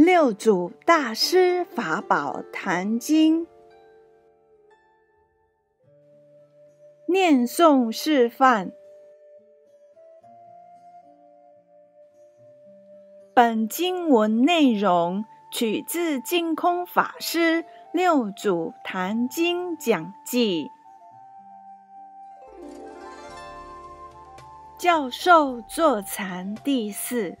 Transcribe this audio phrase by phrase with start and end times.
[0.00, 3.48] 六祖大师法宝坛经，
[7.08, 8.70] 念诵示范。
[13.34, 17.62] 本经文内容取自净空法师
[17.92, 20.64] 《六祖坛经讲记》。
[24.78, 27.36] 教授坐禅第四。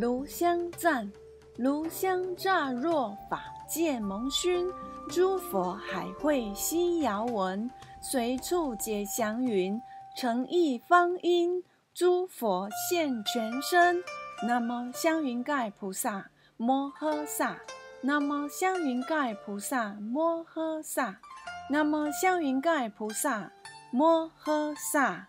[0.00, 1.12] 炉香赞，
[1.58, 4.66] 炉香乍若法界蒙熏，
[5.10, 9.78] 诸佛海会悉遥闻，随处解祥云，
[10.16, 14.02] 诚意方音，诸佛现全身。
[14.42, 17.58] 南无香云盖菩萨摩诃萨，
[18.00, 21.20] 南无香云盖菩萨摩诃萨。
[21.68, 23.52] 南无香云盖菩萨
[23.90, 25.28] 摩诃萨，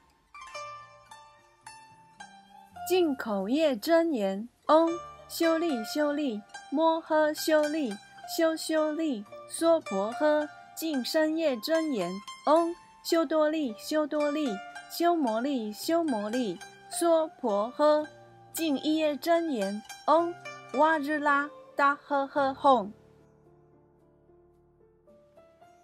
[2.87, 7.93] 净口业真言：嗡修利修利摩诃修利
[8.37, 10.47] 修修利娑婆诃。
[10.77, 12.09] 净身业真言：
[12.45, 14.47] 嗡修多利修多利
[14.89, 16.57] 修摩利修摩利
[16.89, 18.07] 娑婆诃。
[18.53, 20.33] 净一业真言：嗡
[20.75, 22.91] 哇日拉达呵呵吽。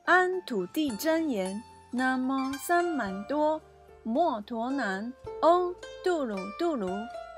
[0.05, 3.61] 安土地真言：南无三满多
[4.03, 6.87] 摩陀南，嗡杜鲁杜鲁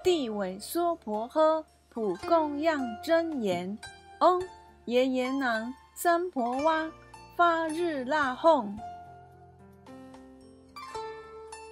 [0.03, 1.63] 地尾娑婆诃。
[1.91, 3.77] 普供养真言：
[4.19, 4.41] 嗡
[4.85, 6.87] 耶耶南三婆哇
[7.35, 8.71] 发日那吽。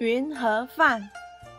[0.00, 1.08] 云何饭？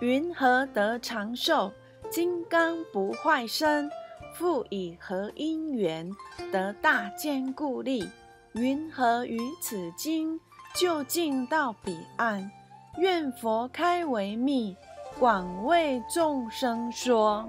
[0.02, 1.72] 云何得长寿？
[2.12, 3.90] 金刚不坏身？
[4.36, 6.12] 复以何因缘
[6.52, 8.10] 得大坚固力？
[8.54, 10.40] 云何于此经
[10.76, 12.52] 就近到彼岸？
[12.98, 14.76] 愿佛开为密，
[15.20, 17.48] 广为众生说。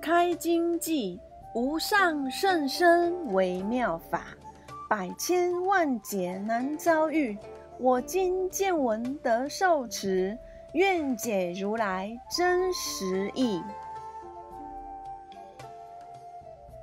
[0.00, 1.18] 开经记：
[1.52, 4.26] 无上甚深微妙法，
[4.88, 7.36] 百千万劫难遭遇。
[7.78, 10.38] 我今见闻得受持，
[10.74, 13.60] 愿解如来真实义。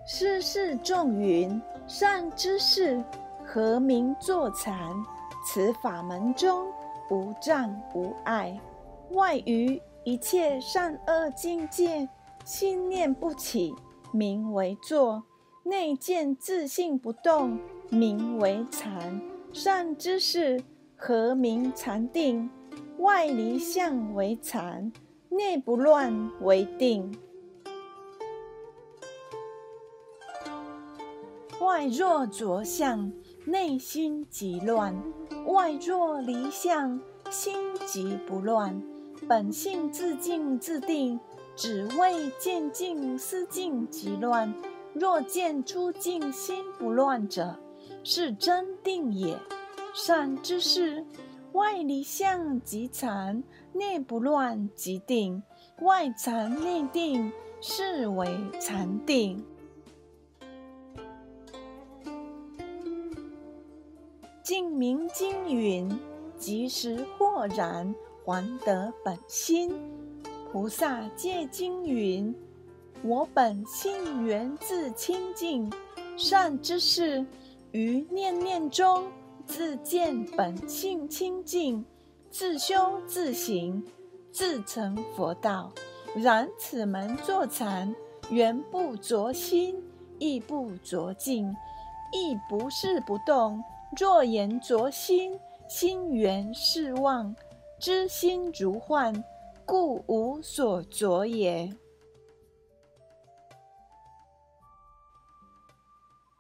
[0.06, 3.02] 师示众云：善知识，
[3.46, 4.94] 何名作禅？
[5.44, 6.68] 此法门中
[7.12, 8.58] 无障无碍，
[9.12, 12.08] 外于一切善恶境界，
[12.46, 13.76] 心念不起，
[14.14, 15.22] 名为坐；
[15.64, 19.22] 内见自性不动，名为禅。
[19.52, 20.64] 善知识，
[20.96, 22.50] 何名禅定？
[23.00, 24.90] 外离相为禅，
[25.28, 27.14] 内不乱为定。
[31.60, 33.12] 外若着相，
[33.46, 34.94] 内心即乱；
[35.48, 37.56] 外若离相，心
[37.88, 38.82] 即不乱。
[39.28, 41.20] 本性自静自定，
[41.56, 44.54] 只为见静思静即乱。
[44.94, 47.58] 若见诸静心不乱者，
[48.04, 49.38] 是真定也。
[49.94, 51.06] 善知识，
[51.54, 53.44] 外离相即禅，
[53.74, 55.42] 内不乱即定。
[55.80, 59.44] 外禅内定，是为禅定。
[64.44, 65.90] 净明经云
[66.38, 67.94] ：“即时豁然，
[68.26, 69.74] 还得本心。”
[70.52, 72.34] 菩萨戒经云
[73.04, 75.72] ：“我本性源自清净。”
[76.18, 77.26] 善知识，
[77.72, 79.06] 于念念中
[79.46, 81.84] 自见本性清净，
[82.30, 83.84] 自修自行，
[84.32, 85.72] 自成佛道。
[86.16, 87.96] 然此门坐禅，
[88.30, 89.82] 原不着心，
[90.20, 91.56] 亦不着境，
[92.12, 93.64] 亦不是不动。
[93.98, 95.38] 若言着心，
[95.68, 97.36] 心缘是妄，
[97.78, 99.24] 知心如幻，
[99.66, 101.76] 故无所着也。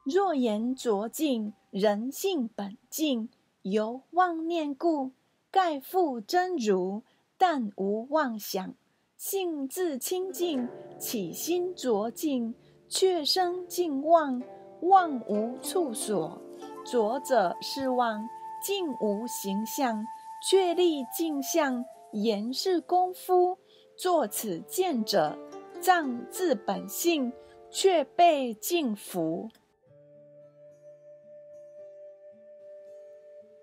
[0.06, 3.30] 若言着净，人性本净，
[3.64, 5.12] 由妄念故，
[5.52, 7.04] 盖复真如，
[7.38, 8.74] 但无妄想，
[9.18, 12.56] 性自清净，起心着净，
[12.88, 14.42] 却生净妄，
[14.84, 16.42] 妄无处所。
[16.84, 18.28] 着者是妄，
[18.62, 20.04] 净无形象，
[20.48, 23.58] 确立镜像，言是功夫。
[23.98, 25.38] 作此见者，
[25.80, 27.32] 障自本性，
[27.70, 29.50] 却被净服。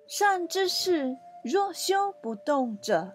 [0.07, 3.13] 善知识，若修不动者，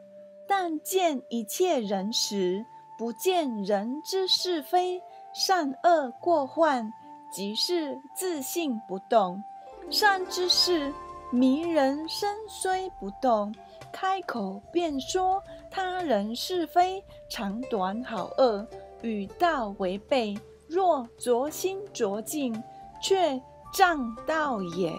[0.47, 2.65] 但见一切人时，
[2.97, 5.01] 不见人之是非、
[5.33, 6.91] 善恶过患，
[7.31, 9.41] 即是自性不动。
[9.89, 10.94] 善知识，
[11.31, 13.53] 迷人身虽不动，
[13.91, 18.68] 开口便说他人是非、长短好恶，
[19.01, 20.38] 与道违背。
[20.68, 22.63] 若着心着境，
[23.00, 23.39] 却
[23.71, 24.91] 障道也。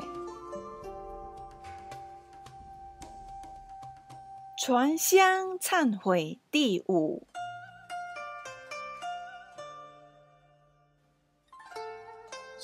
[4.56, 7.26] 传香忏悔第五。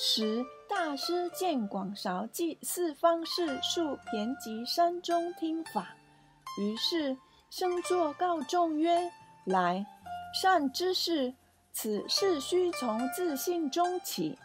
[0.03, 5.95] 时大师见广韶记四方士数遍及山中听法，
[6.59, 7.15] 于是
[7.51, 9.11] 生作告众曰
[9.45, 9.85] ：“来，
[10.33, 11.35] 善知识，
[11.71, 14.39] 此事须从自信中起。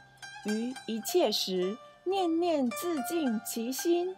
[0.44, 4.14] 于一切时，念念自净其心，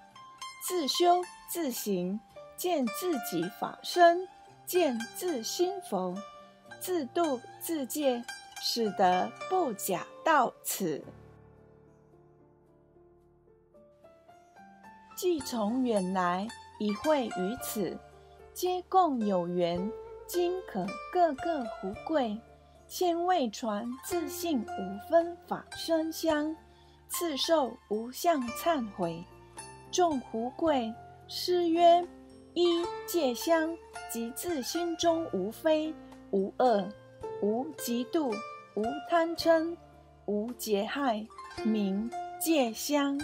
[0.66, 2.18] 自修自行。”
[2.56, 4.26] 见自己法身，
[4.66, 6.16] 见自心佛，
[6.80, 8.24] 自度自戒，
[8.60, 11.04] 使得不假到此。
[15.18, 16.46] 既从远来，
[16.78, 17.98] 已会于此，
[18.54, 19.90] 皆共有缘，
[20.28, 22.40] 今可各个胡贵。
[22.86, 26.54] 先未传自信五分法身香，
[27.08, 29.24] 次受无相忏悔。
[29.90, 30.94] 众胡贵，
[31.26, 32.06] 师曰。
[32.54, 33.76] 一戒香，
[34.12, 35.92] 即自心中无非、
[36.30, 36.88] 无恶、
[37.42, 38.32] 无嫉妒、
[38.76, 39.76] 无贪嗔、
[40.26, 41.26] 无结害，
[41.64, 42.08] 名
[42.40, 43.20] 戒香。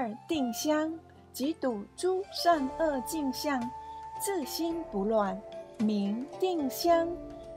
[0.00, 0.98] 二定香，
[1.30, 3.60] 即睹诸善恶镜相，
[4.18, 5.38] 自心不乱，
[5.76, 7.06] 名定香。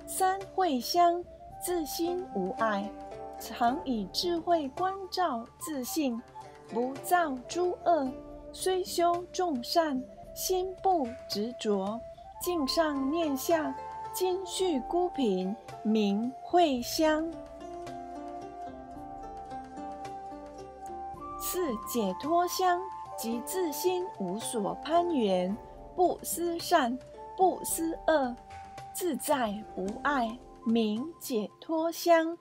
[0.06, 1.24] 三慧香，
[1.64, 2.92] 自心无碍，
[3.40, 6.22] 常以智慧关照自信。
[6.68, 8.12] 不造诸恶，
[8.52, 10.04] 虽修众善，
[10.36, 11.98] 心不执着，
[12.42, 13.74] 境上念下，
[14.12, 17.26] 今续孤品，名慧香。
[21.64, 22.82] 四解脱香，
[23.18, 25.56] 即自心无所攀缘，
[25.96, 27.00] 不思善，
[27.38, 28.36] 不思恶，
[28.94, 32.38] 自在无碍，名解脱香。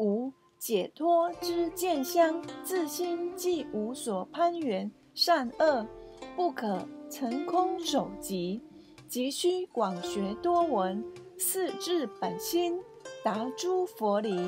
[0.00, 0.32] 五。
[0.58, 5.86] 解脱之见香，自心既无所攀缘，善恶
[6.34, 8.60] 不可成空守集，
[9.06, 11.04] 急需广学多闻，
[11.38, 12.80] 四至本心，
[13.22, 14.44] 达诸佛理，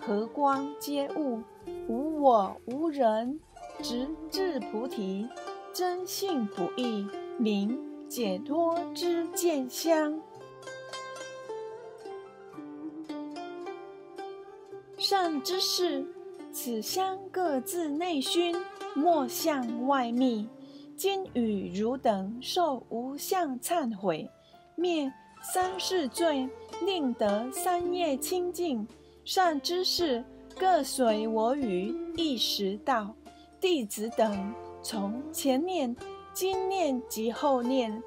[0.00, 1.42] 和光皆悟，
[1.88, 3.40] 无我无人，
[3.84, 5.28] 直至菩提，
[5.70, 7.78] 真性不异，名
[8.08, 10.18] 解脱之见香。
[14.96, 16.02] 善知识，
[16.50, 18.56] 此香各自内熏，
[18.94, 20.48] 莫向外觅。
[20.96, 24.30] 今与汝等受无相忏悔，
[24.76, 25.12] 灭
[25.52, 26.48] 三世罪，
[26.86, 28.88] 令得三业清净。
[29.26, 30.24] 善知识，
[30.58, 33.14] 各随我语，一时道。
[33.64, 35.96] 弟子等从前念、
[36.34, 38.02] 今念及后念，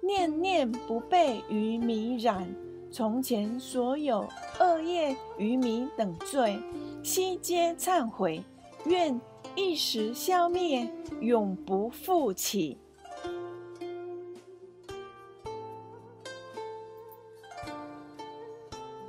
[0.00, 2.54] 念念不被于迷染。
[2.92, 4.28] 从前所有
[4.60, 6.56] 恶业、愚迷等罪，
[7.02, 8.40] 悉皆忏悔，
[8.84, 9.20] 愿
[9.56, 10.88] 一时消灭，
[11.20, 12.78] 永不复起。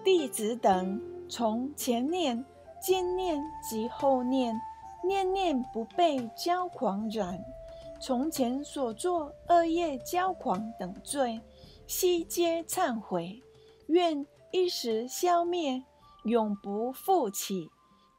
[0.03, 0.99] 弟子等
[1.29, 2.43] 从前念、
[2.81, 4.59] 今念及后念，
[5.03, 7.43] 念念不被骄狂染。
[7.99, 11.39] 从前所作恶业、骄狂等罪，
[11.85, 13.41] 悉皆忏悔。
[13.87, 15.83] 愿一时消灭，
[16.23, 17.69] 永不复起。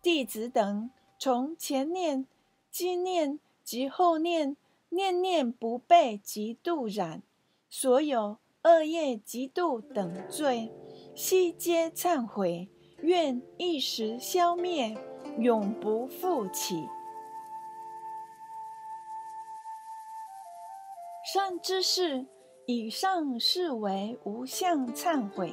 [0.00, 2.26] 弟子等从前念、
[2.70, 4.56] 今念及后念，
[4.88, 7.22] 念念不被嫉妒染，
[7.68, 10.70] 所有恶业、嫉妒等罪，
[11.14, 12.68] 悉皆忏悔。
[13.02, 14.96] 愿一时消灭，
[15.38, 16.88] 永不复起。
[21.32, 22.26] 善知识。
[22.66, 25.52] 以上是为无相忏悔，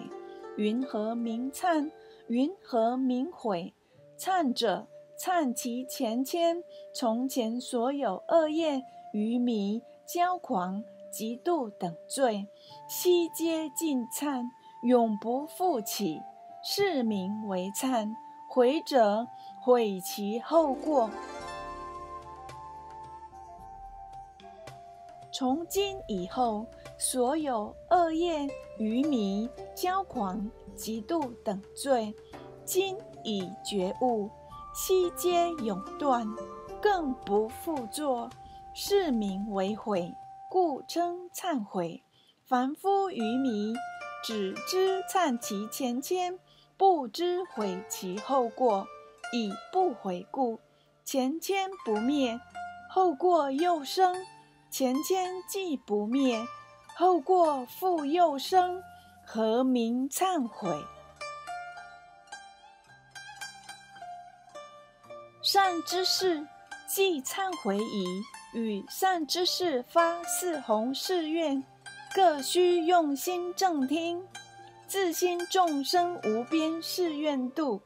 [0.57, 1.89] 云何名忏？
[2.27, 3.73] 云何名悔？
[4.15, 4.87] 忏者，
[5.19, 6.61] 忏其前愆，
[6.93, 12.45] 从前所有恶业、愚迷、骄狂、嫉妒等罪，
[12.87, 14.47] 悉皆尽忏，
[14.83, 16.21] 永不复起，
[16.63, 18.13] 是名为忏。
[18.47, 19.27] 悔者，
[19.61, 21.09] 悔其后过。
[25.31, 26.65] 从今以后。
[27.01, 28.45] 所有恶业、
[28.77, 32.13] 愚迷、骄狂、嫉妒等罪，
[32.65, 34.29] 今已觉悟，
[34.75, 36.27] 悉皆永断，
[36.81, 38.29] 更不复作，
[38.73, 40.13] 是名为悔，
[40.51, 42.03] 故称忏悔。
[42.45, 43.73] 凡夫愚迷，
[44.25, 46.37] 只知忏其前愆，
[46.75, 48.85] 不知悔其后过，
[49.31, 50.59] 以不悔故，
[51.03, 52.39] 前愆不灭，
[52.89, 54.15] 后过又生，
[54.71, 56.43] 前愆既不灭，
[56.97, 58.81] 后过复又生，
[59.25, 60.83] 何名忏悔？
[65.41, 66.47] 善知识，
[66.87, 71.63] 既忏悔已，与善知识发四弘誓愿，
[72.13, 74.25] 各须用心正听。
[74.87, 77.81] 自心众生无边誓愿度，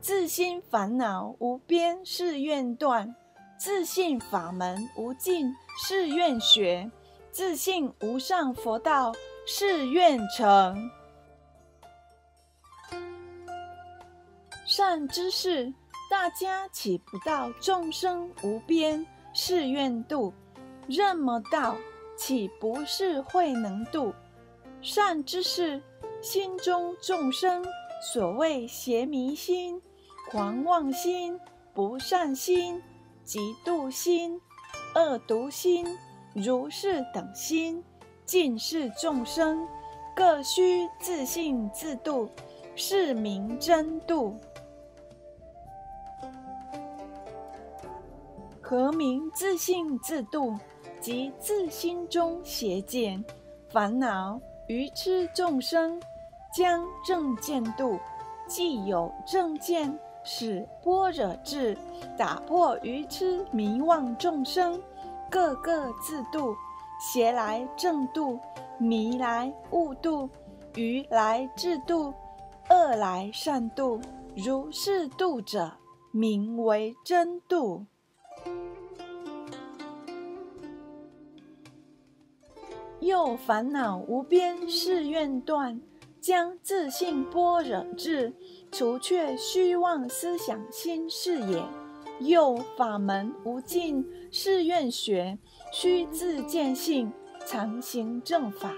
[0.00, 3.14] 自心烦恼无边誓愿断。
[3.58, 5.52] 自信法门无尽，
[5.84, 6.88] 誓愿学；
[7.32, 9.12] 自信无上佛道，
[9.44, 10.88] 誓愿成。
[14.64, 15.74] 善知识，
[16.08, 20.32] 大家岂不到众生无边誓愿度？
[20.86, 21.76] 任么道，
[22.16, 24.14] 岂不是慧能度？
[24.80, 25.82] 善知识，
[26.22, 27.66] 心中众生
[28.12, 29.82] 所谓邪迷心、
[30.30, 31.40] 狂妄心、
[31.72, 32.82] 不善心。
[33.24, 34.40] 嫉妒心、
[34.94, 35.86] 恶毒心、
[36.34, 37.82] 如是等心，
[38.24, 39.66] 尽是众生，
[40.14, 42.30] 各须自信自度，
[42.74, 44.38] 是名真度。
[48.62, 50.54] 何名自信自度？
[51.00, 53.22] 即自心中邪见、
[53.70, 56.00] 烦恼、愚痴众生，
[56.54, 57.98] 将正见度。
[58.46, 59.98] 既有正见。
[60.30, 61.74] 使般若智
[62.18, 64.78] 打破愚痴迷妄众生，
[65.30, 66.54] 个个自度，
[67.00, 68.38] 邪来正度，
[68.78, 70.28] 迷来悟度，
[70.74, 72.12] 愚来智度，
[72.68, 74.02] 恶来善度，
[74.36, 75.72] 如是度者，
[76.12, 77.86] 名为真度。
[83.00, 85.80] 又烦恼无边誓愿断，
[86.20, 88.32] 将自性般若智。
[88.70, 91.64] 除却虚妄思想心是也，
[92.20, 95.38] 又法门无尽誓愿学，
[95.72, 97.10] 须自见性
[97.46, 98.74] 常行正法，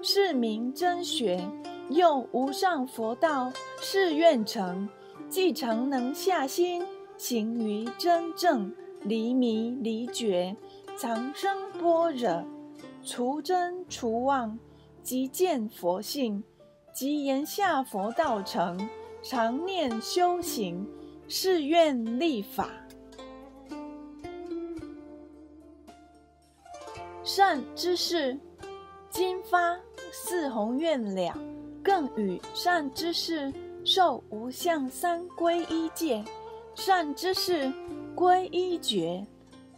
[0.00, 1.44] 是名真学。
[1.88, 4.88] 又无上佛道誓愿成，
[5.28, 6.84] 既成能下心
[7.16, 10.56] 行于真正，离迷离觉，
[10.98, 12.44] 常生般若，
[13.04, 14.58] 除真除妄，
[15.02, 16.42] 即见佛性，
[16.96, 18.88] 即言下佛道成。
[19.22, 20.88] 常念修行，
[21.28, 22.70] 誓愿立法。
[27.22, 28.38] 善知识，
[29.10, 29.78] 今发
[30.10, 31.36] 四弘愿了，
[31.82, 33.52] 更与善知识
[33.84, 36.24] 受无相三皈依戒。
[36.74, 37.70] 善知识
[38.14, 39.26] 皈依觉，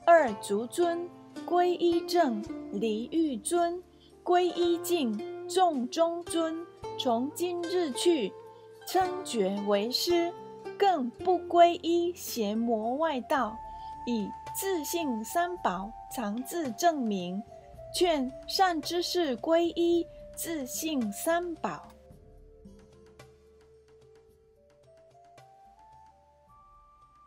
[0.06, 1.08] 二足尊
[1.44, 3.82] 皈依正，离欲尊
[4.22, 6.64] 皈依净，众中尊。
[6.98, 8.32] 从今日去。
[8.86, 10.32] 称觉为师，
[10.78, 13.54] 更不皈依邪魔外道，
[14.06, 14.26] 以
[14.58, 17.42] 自性三宝常自证明。
[17.94, 21.88] 劝善知识皈依自性三宝。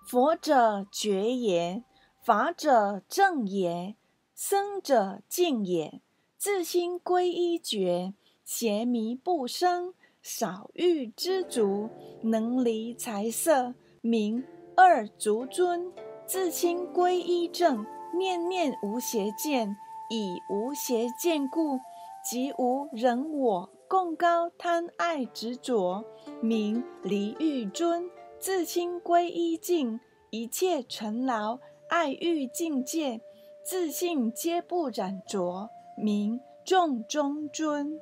[0.08, 1.84] 佛者觉也，
[2.24, 3.96] 法者正也，
[4.34, 6.02] 僧者净也。
[6.38, 9.94] 自心皈依觉，邪迷不生。
[10.22, 11.90] 少欲知足，
[12.22, 14.44] 能离财色，名
[14.78, 15.92] 二足尊。
[16.28, 17.84] 自清归一正，
[18.16, 19.76] 念念无邪见，
[20.12, 21.80] 以无邪见故，
[22.24, 26.06] 即无人我共高贪爱执着，
[26.40, 28.08] 名离欲尊。
[28.38, 31.58] 自清归一净，一切尘劳
[31.90, 33.22] 爱欲境界，
[33.66, 38.00] 自信皆不染着，名众中尊。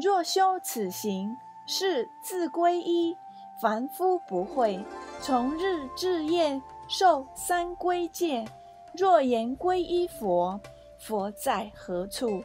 [0.00, 1.36] 若修此行，
[1.66, 3.16] 是自归依。
[3.60, 4.78] 凡夫不会，
[5.20, 8.44] 从日至夜受三归戒。
[8.94, 10.60] 若言归依佛，
[11.00, 12.42] 佛在何处？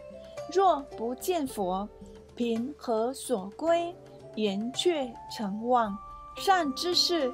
[0.51, 1.88] 若不见佛，
[2.36, 3.95] 凭何所归？
[4.36, 5.95] 言却成妄。
[6.36, 7.31] 善知识，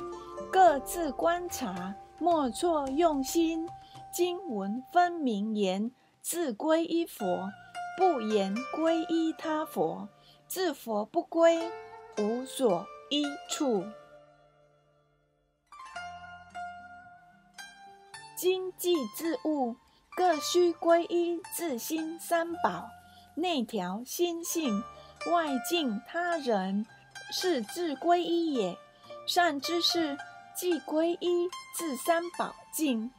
[0.52, 3.66] 各自观察，莫错用心。
[4.12, 5.90] 经文分明言，
[6.22, 7.50] 自归依佛。
[8.00, 10.08] 不言皈依他佛，
[10.48, 11.70] 自佛不归，
[12.18, 13.86] 无所依处。
[18.38, 19.76] 今既自物，
[20.16, 22.90] 各须皈依自心三宝。
[23.36, 24.82] 内调心性，
[25.30, 26.86] 外敬他人，
[27.34, 28.78] 是自皈依也。
[29.28, 30.18] 善知识，
[30.56, 33.12] 既皈依自三宝敬，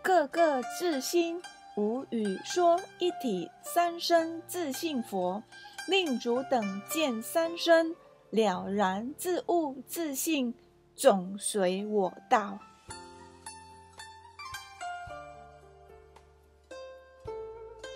[0.00, 1.42] 个个自心。
[1.78, 5.40] 无语说一体三身自信佛，
[5.86, 7.94] 令汝等见三身
[8.30, 10.52] 了然自悟自信，
[10.96, 12.58] 总随我道。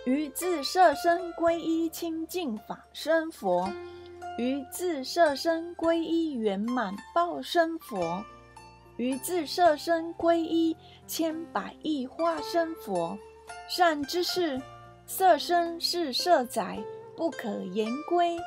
[0.04, 3.68] 于自设身皈依清净法身佛，
[4.38, 8.24] 于自设身皈依圆满报身佛，
[8.96, 10.76] 于自设身皈依
[11.08, 13.18] 千百亿化身佛。
[13.74, 14.60] 善知识，
[15.06, 16.78] 色身是色载，
[17.16, 18.38] 不可言归。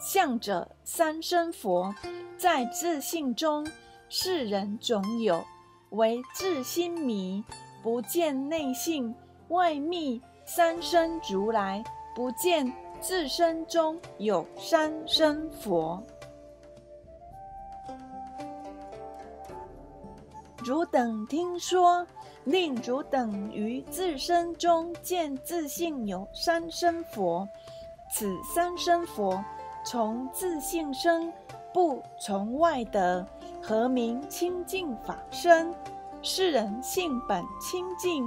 [0.00, 1.94] 相者三身佛，
[2.38, 3.70] 在自性中，
[4.08, 5.44] 世人总有，
[5.90, 7.44] 为自心迷，
[7.82, 9.14] 不见内性，
[9.48, 10.18] 外密。
[10.46, 16.02] 三身如来不见自身中有三身佛，
[20.64, 22.06] 汝等听说，
[22.44, 27.48] 令汝等于自身中见自性有三身佛，
[28.12, 29.42] 此三身佛
[29.84, 31.32] 从自性生，
[31.72, 33.26] 不从外得，
[33.62, 35.74] 何名清净法身？
[36.22, 38.24] 世人性本清净。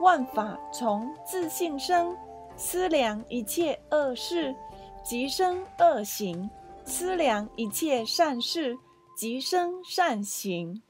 [0.00, 2.16] 万法从自性生，
[2.56, 4.54] 思量一切恶事，
[5.04, 6.50] 即生恶行；
[6.84, 8.76] 思量一切善事，
[9.16, 10.82] 即生善行。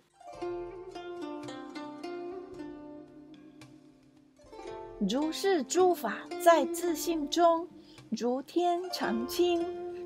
[5.09, 7.69] 如是诸法在自性中，
[8.11, 9.63] 如天常清，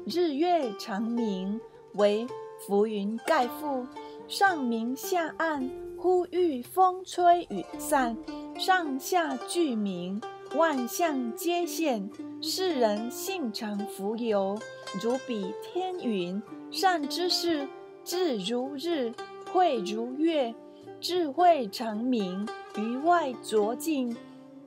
[0.07, 1.61] 日月常明，
[1.95, 2.26] 为
[2.67, 3.87] 浮云盖覆，
[4.26, 8.17] 上明下暗，忽遇风吹雨散。
[8.59, 10.21] 上下俱明，
[10.57, 12.11] 万象皆现。
[12.40, 14.59] 世人性常浮游，
[15.00, 16.43] 如比天云。
[16.71, 17.69] 善知识，
[18.02, 19.12] 智如日，
[19.52, 20.55] 慧如月，
[21.00, 24.17] 智慧常明，于外浊净，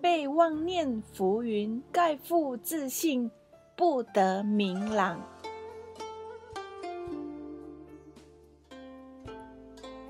[0.01, 3.29] 被妄念浮云盖覆自性，
[3.75, 5.21] 不得明朗。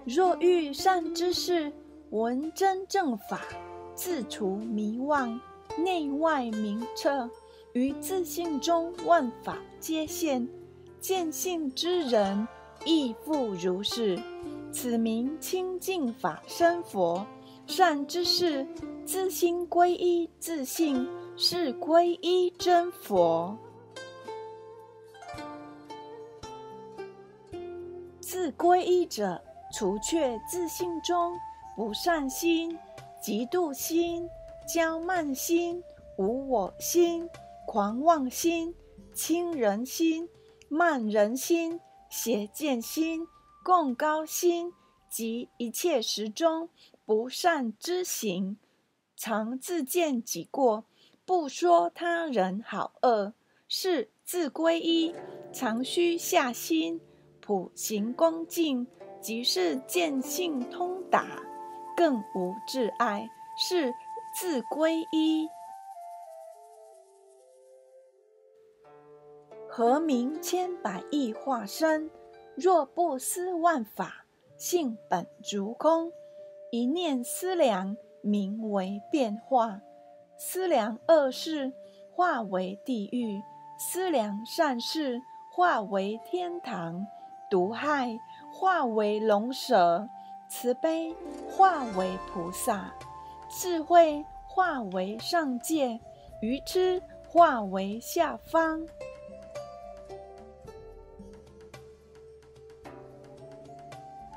[0.06, 1.72] 若遇善知识，
[2.10, 3.42] 闻真正法。
[3.94, 5.40] 自除迷妄，
[5.78, 7.30] 内外明彻，
[7.74, 10.48] 于自性中万法皆现。
[11.02, 12.48] 见性之人
[12.86, 14.18] 亦复如是。
[14.72, 17.26] 此名清净法身佛。
[17.72, 18.68] 善知识，
[19.06, 21.08] 自心归依自信，
[21.38, 23.58] 是归依真佛。
[28.20, 29.42] 自归依者，
[29.74, 31.34] 除却自信中
[31.78, 32.78] 不善心。
[33.24, 34.28] 嫉妒心、
[34.68, 35.82] 骄慢心、
[36.18, 37.30] 无我心、
[37.66, 38.76] 狂妄心、
[39.14, 40.28] 轻人心、
[40.68, 41.80] 慢人心、
[42.10, 43.26] 邪见心、
[43.64, 44.74] 共高心
[45.10, 46.68] 及一切时中
[47.12, 48.56] 不善之行，
[49.18, 50.86] 常自见己过，
[51.26, 53.34] 不说他人好恶，
[53.68, 55.14] 是自归依，
[55.52, 57.02] 常须下心，
[57.42, 58.88] 普行恭敬，
[59.20, 61.44] 即是见性通达。
[61.98, 63.94] 更无挚爱，是
[64.34, 65.50] 自归依。
[69.68, 72.10] 何名千百亿化身？
[72.56, 76.10] 若不思万法性本如空，
[76.72, 79.82] 一念思量，名为变化。
[80.38, 81.74] 思量恶事，
[82.16, 83.42] 化为地狱；
[83.78, 85.20] 思量善事，
[85.54, 87.06] 化为天堂。
[87.50, 88.18] 毒害，
[88.54, 90.08] 化为龙蛇。
[90.50, 91.14] 慈悲
[91.50, 92.94] 化为菩萨，
[93.50, 96.00] 智慧化为上界，
[96.42, 98.88] 愚痴化为下方。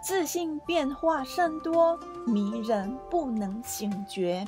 [0.05, 4.47] 自信变化甚多，迷人不能醒觉。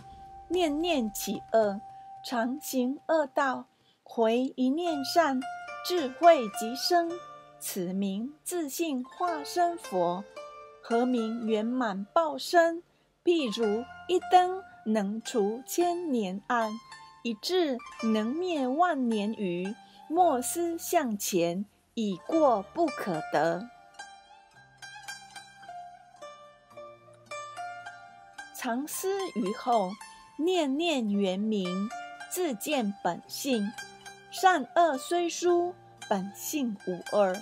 [0.48, 1.80] 念念起恶，
[2.22, 3.64] 常行恶道，
[4.02, 5.40] 回一念善，
[5.86, 7.10] 智慧即生。
[7.58, 10.22] 此名自信化身佛。
[10.82, 12.82] 何名圆满报身？
[13.24, 16.70] 譬如一灯能除千年暗，
[17.22, 17.78] 一智
[18.12, 19.74] 能灭万年愚。
[20.06, 21.64] 莫思向前，
[21.94, 23.70] 已过不可得。
[28.66, 29.92] 常思于后，
[30.36, 31.88] 念念圆明，
[32.32, 33.70] 自见本性。
[34.32, 35.72] 善恶虽殊，
[36.10, 37.32] 本性无二，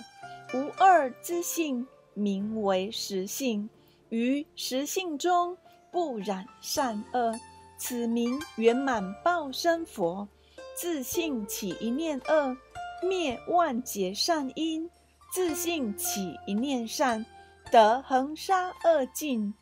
[0.53, 1.87] 无二之性。
[2.13, 3.67] 名为实性，
[4.09, 5.57] 于实性中
[5.91, 7.33] 不染善恶，
[7.75, 10.27] 此名圆满报身佛。
[10.75, 12.55] 自性起一念恶，
[13.01, 14.87] 灭万劫善因；
[15.33, 17.25] 自性起一念善，
[17.71, 19.55] 得恒沙恶尽，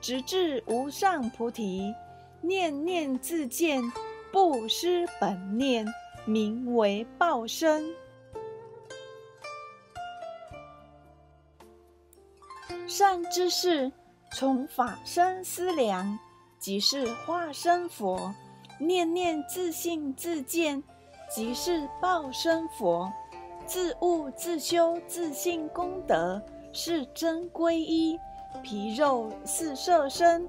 [0.00, 1.94] 直至无上菩提。
[2.42, 3.82] 念念自见，
[4.32, 5.86] 不失本念，
[6.24, 7.84] 名为报身。
[12.86, 13.92] 善知识，
[14.32, 16.18] 从法身思量，
[16.58, 18.32] 即是化身佛；
[18.80, 20.82] 念念自信自见，
[21.30, 23.12] 即是报身佛。
[23.66, 28.18] 自悟自修自信功德，是真皈依。
[28.62, 30.48] 皮肉是色身，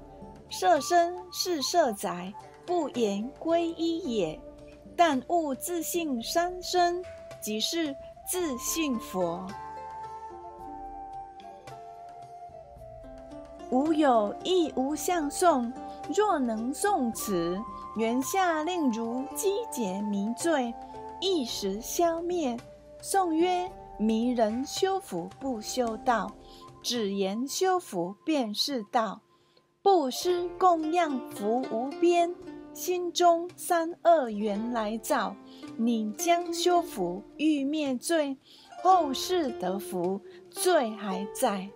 [0.50, 2.32] 色身是色宅，
[2.66, 4.40] 不言归依也。
[4.96, 7.02] 但悟自信三身，
[7.40, 7.94] 即是
[8.30, 9.46] 自信佛。
[13.70, 15.72] 无有亦无相诵，
[16.14, 17.58] 若能诵此，
[17.96, 20.74] 原下令如积劫迷罪，
[21.20, 22.54] 一时消灭。
[23.00, 26.30] 宋曰：迷人修福不修道，
[26.82, 29.22] 只言修福便是道。
[29.82, 32.34] 布施供养福无边，
[32.74, 35.34] 心中三恶缘来造。
[35.76, 38.36] 你将修福欲灭罪，
[38.82, 41.68] 后世得福罪还在。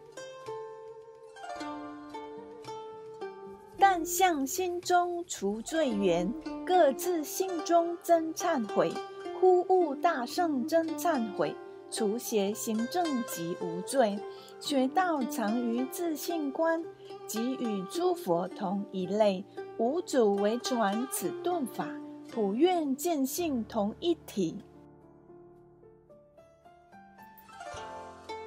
[3.79, 6.33] 但向心中除罪缘，
[6.65, 8.93] 各自心中真忏悔。
[9.41, 11.55] 呼悟大圣真忏悔，
[11.97, 14.19] 除邪行正即无罪。
[14.61, 16.85] 学道常于自信观，
[17.27, 19.43] 即与诸佛同一类。
[19.79, 21.89] 五祖为传此顿法，
[22.31, 24.59] 普愿见性同一体。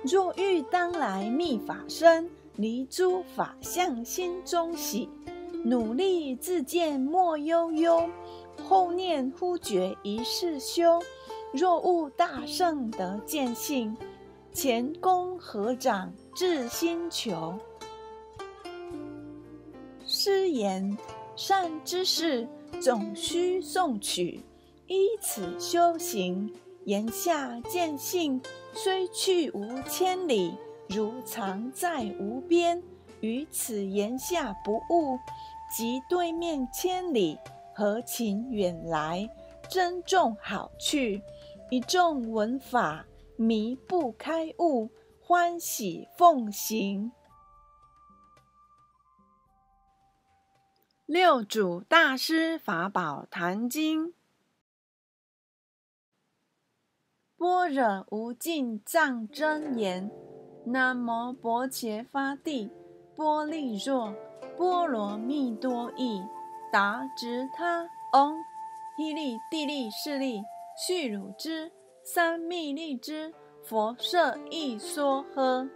[0.03, 5.09] 若欲当来密法身，离诸法相心中喜，
[5.65, 8.07] 努力自见莫悠悠。
[8.63, 11.01] 后念忽觉一世修，
[11.51, 13.97] 若悟大圣得见性，
[14.53, 17.57] 前功合掌至心求。
[20.05, 20.95] 师言：
[21.35, 22.47] 善知识
[22.79, 24.41] 总须诵取，
[24.87, 26.53] 依此修行。
[26.85, 28.41] 言下见性，
[28.73, 30.53] 虽去无千里，
[30.87, 32.81] 如常在无边。
[33.21, 35.17] 于此言下不悟，
[35.75, 37.37] 即对面千里。
[37.75, 39.29] 何情远来，
[39.69, 41.21] 珍重好去。
[41.71, 43.05] 一众闻法，
[43.35, 44.89] 迷不开悟，
[45.21, 47.11] 欢喜奉行。
[51.05, 54.15] 六祖大师法宝坛经：
[57.37, 60.09] 般若无尽藏真言，
[60.65, 62.71] 南无薄伽伐帝，
[63.15, 64.11] 波利若
[64.57, 66.23] 波罗蜜多译。
[66.71, 68.35] 达直他嗡，
[68.97, 70.41] 依利地利势利
[70.81, 71.69] 续汝之
[72.05, 75.69] 三密利之佛舍一梭诃，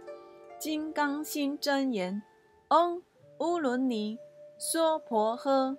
[0.58, 2.22] 金刚心真言
[2.70, 3.02] 嗡，
[3.38, 4.18] 乌伦尼
[4.56, 5.76] 娑婆诃，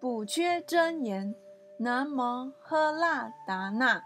[0.00, 1.32] 补缺真言
[1.78, 4.02] 南无喝腊达那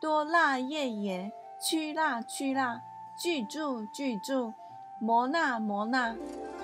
[0.00, 2.80] 多腊夜耶屈腊屈腊
[3.20, 4.54] 具住具住
[5.00, 6.16] 摩那摩那。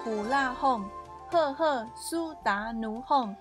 [0.05, 0.85] 普拉哄，
[1.29, 3.35] 赫赫苏达奴哄，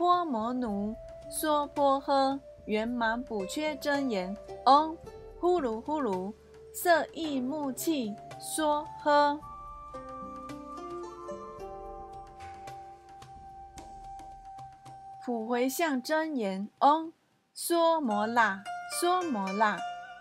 [0.00, 0.96] 波摩奴
[1.28, 4.34] 娑婆诃，圆满补缺真言，
[4.64, 4.96] 嗡，
[5.38, 6.32] 呼噜呼噜，
[6.72, 9.38] 色意木气娑诃，
[15.22, 17.12] 普回向真言，嗡，
[17.52, 18.62] 娑摩那，
[18.98, 19.76] 娑摩那，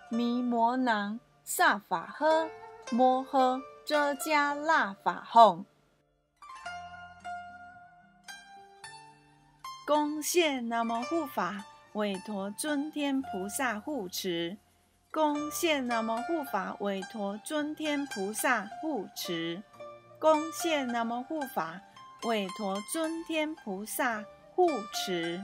[0.10, 2.50] 弥摩囊萨法诃，
[2.92, 5.64] 摩诃遮迦那法哄。
[9.90, 14.56] 恭献南无护法韦陀尊天菩萨护持，
[15.10, 19.64] 恭献南无护法韦陀尊天菩萨护持，
[20.20, 21.82] 恭献南无护法
[22.22, 24.24] 韦陀尊天菩萨
[24.54, 25.44] 护持。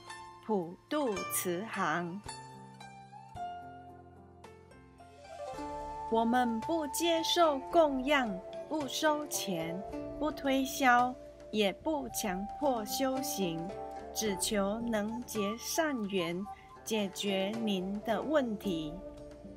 [0.51, 2.21] 普渡慈航，
[6.11, 8.29] 我们不接受供养，
[8.67, 9.81] 不收钱，
[10.19, 11.15] 不推销，
[11.51, 13.65] 也不强迫修行，
[14.13, 16.45] 只求能结善缘，
[16.83, 18.93] 解决您的问题。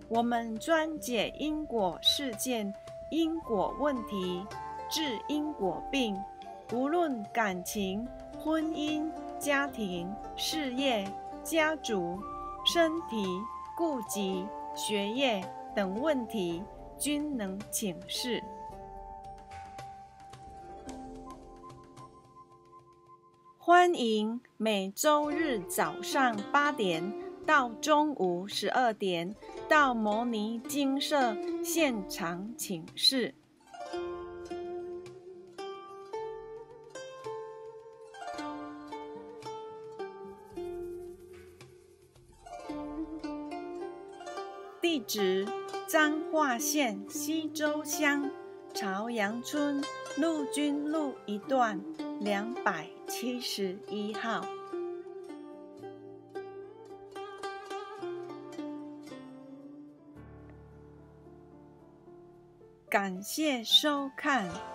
[0.08, 2.72] 我们专解因果事件、
[3.10, 4.46] 因果问题，
[4.88, 6.16] 治因果病，
[6.72, 8.06] 无论感情、
[8.38, 9.10] 婚姻、
[9.44, 11.06] 家庭、事业、
[11.42, 12.18] 家族、
[12.64, 13.26] 身体、
[13.76, 15.44] 顾及、学业
[15.76, 16.64] 等问题，
[16.98, 18.42] 均能请示。
[23.58, 27.12] 欢迎每周日早上八点
[27.44, 29.36] 到中午十二点
[29.68, 33.34] 到摩尼精舍现场请示。
[45.14, 45.46] 址：
[45.86, 48.28] 彰化县西周乡
[48.74, 49.80] 朝阳村
[50.16, 51.80] 陆军路一段
[52.18, 52.90] 两百。
[53.06, 54.44] 七十一号，
[62.88, 64.73] 感谢收看。